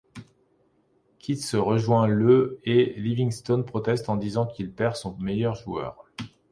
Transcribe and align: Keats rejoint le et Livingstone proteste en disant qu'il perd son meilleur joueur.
Keats 1.19 1.51
rejoint 1.53 2.07
le 2.07 2.59
et 2.63 2.95
Livingstone 2.97 3.63
proteste 3.63 4.09
en 4.09 4.15
disant 4.17 4.47
qu'il 4.47 4.71
perd 4.71 4.95
son 4.95 5.15
meilleur 5.19 5.53
joueur. 5.53 6.07